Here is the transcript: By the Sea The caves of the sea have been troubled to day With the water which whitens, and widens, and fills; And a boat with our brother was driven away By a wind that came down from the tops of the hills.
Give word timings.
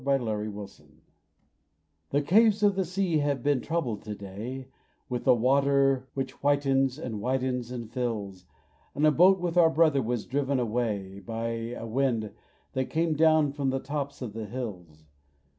By 0.03 0.17
the 0.17 0.65
Sea 0.67 1.03
The 2.09 2.23
caves 2.23 2.63
of 2.63 2.73
the 2.75 2.85
sea 2.85 3.19
have 3.19 3.43
been 3.43 3.61
troubled 3.61 4.01
to 4.05 4.15
day 4.15 4.67
With 5.09 5.25
the 5.25 5.35
water 5.35 6.09
which 6.15 6.31
whitens, 6.31 6.97
and 6.97 7.21
widens, 7.21 7.69
and 7.69 7.87
fills; 7.87 8.47
And 8.95 9.05
a 9.05 9.11
boat 9.11 9.37
with 9.39 9.57
our 9.57 9.69
brother 9.69 10.01
was 10.01 10.25
driven 10.25 10.59
away 10.59 11.19
By 11.19 11.49
a 11.75 11.85
wind 11.85 12.31
that 12.73 12.85
came 12.89 13.13
down 13.15 13.51
from 13.51 13.69
the 13.69 13.79
tops 13.79 14.23
of 14.23 14.33
the 14.33 14.47
hills. 14.47 15.05